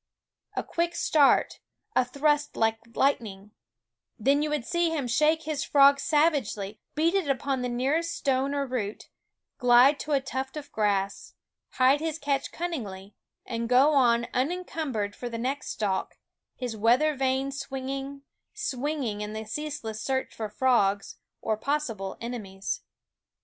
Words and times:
A 0.55 0.63
quick 0.63 0.95
start, 0.95 1.59
a 1.95 2.03
thrust 2.03 2.57
like 2.57 2.79
lightning 2.95 3.51
then 4.17 4.41
you 4.41 4.49
would 4.49 4.65
see 4.65 4.89
him 4.89 5.05
shake 5.07 5.43
his 5.43 5.63
frog 5.63 5.99
savagely, 5.99 6.79
beat 6.95 7.13
it 7.13 7.29
upon 7.29 7.61
the 7.61 7.69
nearest 7.69 8.11
stone 8.17 8.55
or 8.55 8.65
root, 8.65 9.09
glide 9.59 9.99
to 9.99 10.13
a 10.13 10.19
tuft 10.19 10.57
of 10.57 10.71
grass, 10.71 11.35
hide 11.73 11.99
his 11.99 12.17
catch 12.17 12.51
cunningly, 12.51 13.13
and 13.45 13.69
go 13.69 13.93
on 13.93 14.25
unincumbered 14.33 15.13
for 15.15 15.29
the 15.29 15.37
next 15.37 15.69
stalk, 15.69 16.17
his 16.55 16.75
weather 16.75 17.15
vane 17.15 17.51
swinging, 17.51 18.23
swing 18.55 19.03
ing 19.03 19.21
in 19.21 19.33
the 19.33 19.45
ceaseless 19.45 20.01
search 20.01 20.33
for 20.33 20.49
frogs, 20.49 21.17
or 21.43 21.55
pos 21.57 21.85
sible 21.89 22.17
enemies. 22.19 22.81